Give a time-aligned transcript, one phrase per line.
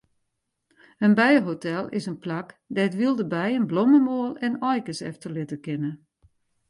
[0.97, 5.91] In bijehotel is in plak dêr't wylde bijen blommemoal en aaikes efterlitte kinne.